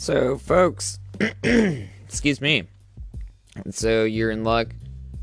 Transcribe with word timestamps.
So, 0.00 0.38
folks, 0.38 1.00
excuse 1.42 2.40
me. 2.40 2.68
So, 3.70 4.04
you're 4.04 4.30
in 4.30 4.44
luck. 4.44 4.68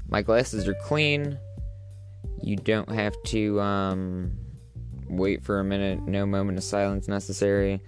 My 0.09 0.21
glasses 0.21 0.67
are 0.67 0.73
clean. 0.73 1.39
You 2.43 2.57
don't 2.57 2.91
have 2.91 3.15
to 3.27 3.61
um, 3.61 4.33
wait 5.07 5.45
for 5.45 5.61
a 5.61 5.63
minute. 5.63 6.01
No 6.01 6.25
moment 6.25 6.57
of 6.57 6.65
silence 6.65 7.07
necessary. 7.07 7.79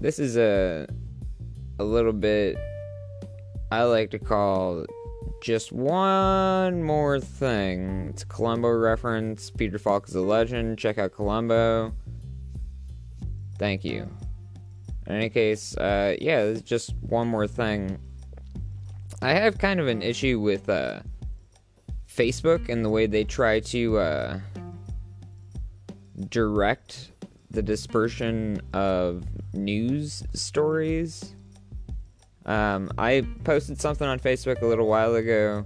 This 0.00 0.20
is 0.20 0.36
a 0.36 0.86
a 1.80 1.84
little 1.84 2.12
bit 2.12 2.56
I 3.72 3.82
like 3.82 4.12
to 4.12 4.20
call 4.20 4.86
just 5.42 5.72
one 5.72 6.84
more 6.84 7.18
thing. 7.18 8.10
It's 8.10 8.22
a 8.22 8.26
Columbo 8.26 8.68
reference. 8.68 9.50
Peter 9.50 9.76
Falk 9.76 10.08
is 10.08 10.14
a 10.14 10.20
legend. 10.20 10.78
Check 10.78 10.98
out 10.98 11.12
Columbo. 11.12 11.92
Thank 13.58 13.84
you. 13.84 14.08
In 15.06 15.14
any 15.14 15.30
case, 15.30 15.76
uh, 15.76 16.16
yeah, 16.20 16.54
just 16.64 16.94
one 17.00 17.28
more 17.28 17.46
thing. 17.46 17.98
I 19.22 19.32
have 19.32 19.58
kind 19.58 19.80
of 19.80 19.86
an 19.86 20.02
issue 20.02 20.40
with 20.40 20.68
uh, 20.68 21.00
Facebook 22.12 22.68
and 22.68 22.84
the 22.84 22.90
way 22.90 23.06
they 23.06 23.24
try 23.24 23.60
to 23.60 23.98
uh, 23.98 24.40
direct 26.28 27.12
the 27.50 27.62
dispersion 27.62 28.60
of 28.72 29.24
news 29.54 30.22
stories. 30.34 31.34
Um, 32.44 32.90
I 32.98 33.26
posted 33.44 33.80
something 33.80 34.06
on 34.06 34.18
Facebook 34.18 34.62
a 34.62 34.66
little 34.66 34.86
while 34.86 35.14
ago 35.14 35.64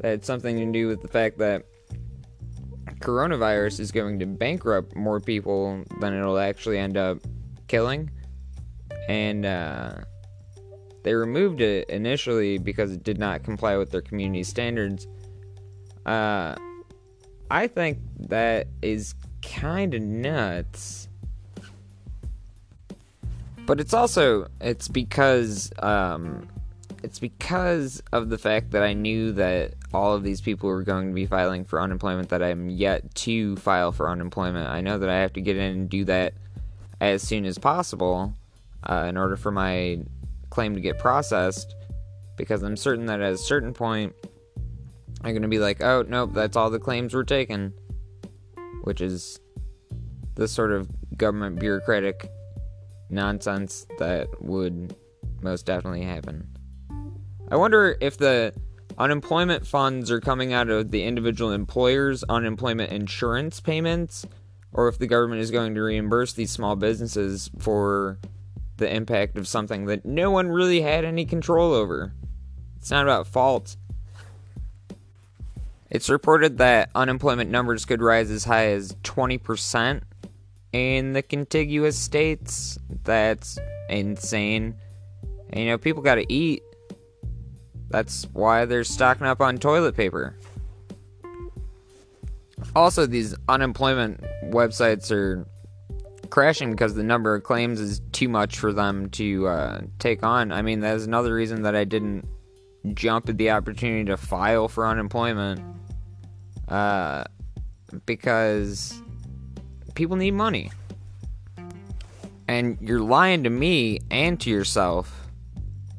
that 0.00 0.08
had 0.08 0.24
something 0.24 0.56
to 0.56 0.72
do 0.72 0.88
with 0.88 1.00
the 1.00 1.08
fact 1.08 1.38
that 1.38 1.64
coronavirus 3.00 3.80
is 3.80 3.92
going 3.92 4.18
to 4.18 4.26
bankrupt 4.26 4.94
more 4.96 5.20
people 5.20 5.84
than 6.00 6.14
it'll 6.14 6.38
actually 6.38 6.78
end 6.78 6.96
up 6.96 7.18
killing. 7.68 8.10
And 9.08 9.44
uh, 9.44 9.96
they 11.02 11.14
removed 11.14 11.60
it 11.60 11.88
initially 11.88 12.58
because 12.58 12.92
it 12.92 13.02
did 13.02 13.18
not 13.18 13.42
comply 13.42 13.76
with 13.76 13.90
their 13.90 14.02
community 14.02 14.44
standards. 14.44 15.06
Uh, 16.06 16.54
I 17.50 17.66
think 17.66 17.98
that 18.28 18.68
is 18.82 19.14
kind 19.42 19.94
of 19.94 20.02
nuts 20.02 21.08
but 23.66 23.80
it's 23.80 23.94
also 23.94 24.48
it's 24.60 24.88
because 24.88 25.72
um, 25.78 26.48
it's 27.02 27.18
because 27.18 28.02
of 28.12 28.28
the 28.28 28.38
fact 28.38 28.72
that 28.72 28.82
I 28.82 28.92
knew 28.92 29.32
that 29.32 29.74
all 29.92 30.14
of 30.14 30.22
these 30.22 30.40
people 30.40 30.68
were 30.68 30.82
going 30.82 31.08
to 31.08 31.14
be 31.14 31.26
filing 31.26 31.64
for 31.64 31.80
unemployment 31.80 32.28
that 32.30 32.42
I'm 32.42 32.68
yet 32.68 33.14
to 33.16 33.56
file 33.56 33.92
for 33.92 34.10
unemployment. 34.10 34.68
I 34.68 34.80
know 34.80 34.98
that 34.98 35.08
I 35.08 35.20
have 35.20 35.32
to 35.34 35.40
get 35.40 35.56
in 35.56 35.72
and 35.72 35.88
do 35.88 36.04
that 36.04 36.34
as 37.00 37.22
soon 37.22 37.44
as 37.44 37.58
possible 37.58 38.34
uh, 38.84 39.06
in 39.08 39.16
order 39.16 39.36
for 39.36 39.50
my 39.50 39.98
claim 40.50 40.74
to 40.74 40.80
get 40.80 40.98
processed 40.98 41.74
because 42.36 42.62
I'm 42.62 42.76
certain 42.76 43.06
that 43.06 43.20
at 43.20 43.32
a 43.32 43.38
certain 43.38 43.72
point 43.72 44.14
I'm 45.22 45.32
going 45.32 45.42
to 45.42 45.48
be 45.48 45.58
like, 45.58 45.82
oh, 45.82 46.04
nope, 46.06 46.30
that's 46.34 46.56
all 46.56 46.70
the 46.70 46.78
claims 46.78 47.14
were 47.14 47.24
taken, 47.24 47.72
which 48.82 49.00
is 49.00 49.40
the 50.34 50.46
sort 50.46 50.72
of 50.72 50.88
government 51.16 51.58
bureaucratic 51.58 52.30
nonsense 53.08 53.86
that 53.98 54.28
would 54.42 54.94
most 55.40 55.64
definitely 55.64 56.02
happen. 56.02 56.48
I 57.50 57.56
wonder 57.56 57.96
if 58.00 58.18
the 58.18 58.52
unemployment 58.98 59.66
funds 59.66 60.10
are 60.10 60.20
coming 60.20 60.52
out 60.52 60.68
of 60.68 60.90
the 60.90 61.04
individual 61.04 61.52
employers' 61.52 62.24
unemployment 62.28 62.92
insurance 62.92 63.60
payments, 63.60 64.26
or 64.72 64.88
if 64.88 64.98
the 64.98 65.06
government 65.06 65.40
is 65.40 65.50
going 65.50 65.74
to 65.74 65.82
reimburse 65.82 66.32
these 66.32 66.50
small 66.50 66.76
businesses 66.76 67.50
for 67.58 68.18
the 68.76 68.92
impact 68.92 69.38
of 69.38 69.46
something 69.46 69.86
that 69.86 70.04
no 70.04 70.30
one 70.30 70.48
really 70.48 70.80
had 70.80 71.04
any 71.04 71.24
control 71.24 71.72
over. 71.72 72.12
It's 72.76 72.90
not 72.90 73.04
about 73.04 73.26
fault. 73.26 73.76
It's 75.90 76.10
reported 76.10 76.58
that 76.58 76.90
unemployment 76.94 77.50
numbers 77.50 77.84
could 77.84 78.02
rise 78.02 78.30
as 78.30 78.44
high 78.44 78.66
as 78.66 78.92
20% 79.04 80.02
in 80.72 81.12
the 81.12 81.22
contiguous 81.22 81.96
states. 81.96 82.78
That's 83.04 83.58
insane. 83.88 84.74
And, 85.50 85.60
you 85.60 85.66
know, 85.66 85.78
people 85.78 86.02
got 86.02 86.16
to 86.16 86.32
eat. 86.32 86.62
That's 87.90 88.24
why 88.32 88.64
they're 88.64 88.82
stocking 88.82 89.26
up 89.26 89.40
on 89.40 89.58
toilet 89.58 89.96
paper. 89.96 90.36
Also, 92.74 93.06
these 93.06 93.36
unemployment 93.48 94.20
websites 94.46 95.12
are 95.12 95.46
crashing 96.34 96.72
because 96.72 96.96
the 96.96 97.02
number 97.04 97.32
of 97.36 97.44
claims 97.44 97.78
is 97.78 98.02
too 98.10 98.28
much 98.28 98.58
for 98.58 98.72
them 98.72 99.08
to 99.08 99.46
uh, 99.46 99.80
take 100.00 100.24
on. 100.24 100.50
I 100.50 100.62
mean, 100.62 100.80
that's 100.80 101.04
another 101.04 101.32
reason 101.32 101.62
that 101.62 101.76
I 101.76 101.84
didn't 101.84 102.26
jump 102.92 103.28
at 103.28 103.38
the 103.38 103.50
opportunity 103.52 104.06
to 104.06 104.16
file 104.16 104.66
for 104.66 104.84
unemployment. 104.84 105.60
Uh, 106.66 107.22
because 108.04 109.00
people 109.94 110.16
need 110.16 110.32
money. 110.32 110.72
And 112.48 112.78
you're 112.80 112.98
lying 112.98 113.44
to 113.44 113.50
me 113.50 114.00
and 114.10 114.40
to 114.40 114.50
yourself 114.50 115.28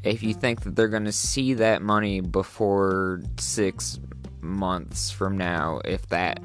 if 0.03 0.21
you 0.21 0.33
think 0.33 0.63
that 0.63 0.75
they're 0.75 0.89
going 0.89 1.05
to 1.05 1.13
see 1.13 1.53
that 1.53 1.81
money 1.81 2.19
before 2.19 3.21
six 3.39 4.01
months 4.41 5.11
from 5.11 5.37
now, 5.37 5.79
if 5.85 6.09
that. 6.09 6.41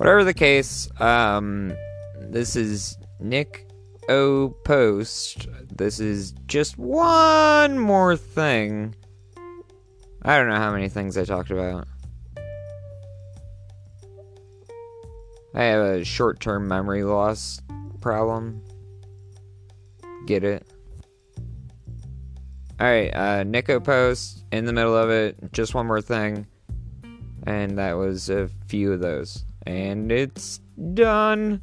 Whatever 0.00 0.24
the 0.24 0.32
case, 0.32 0.88
um, 0.98 1.76
this 2.18 2.56
is 2.56 2.96
Nick 3.18 3.66
O. 4.08 4.48
Post. 4.64 5.46
This 5.76 6.00
is 6.00 6.32
just 6.46 6.78
one 6.78 7.78
more 7.78 8.16
thing. 8.16 8.94
I 10.22 10.38
don't 10.38 10.48
know 10.48 10.56
how 10.56 10.72
many 10.72 10.88
things 10.88 11.18
I 11.18 11.26
talked 11.26 11.50
about. 11.50 11.86
I 15.54 15.64
have 15.64 15.84
a 15.84 16.02
short 16.02 16.40
term 16.40 16.66
memory 16.66 17.04
loss 17.04 17.60
problem. 18.00 18.64
Get 20.26 20.44
it? 20.44 20.66
Alright, 22.80 23.14
uh, 23.14 23.42
Nick 23.44 23.68
O. 23.68 23.80
Post 23.80 24.46
in 24.50 24.64
the 24.64 24.72
middle 24.72 24.96
of 24.96 25.10
it. 25.10 25.52
Just 25.52 25.74
one 25.74 25.86
more 25.86 26.00
thing. 26.00 26.46
And 27.46 27.76
that 27.76 27.98
was 27.98 28.30
a 28.30 28.48
few 28.66 28.94
of 28.94 29.00
those. 29.00 29.44
And 29.66 30.10
it's 30.10 30.60
done. 30.94 31.60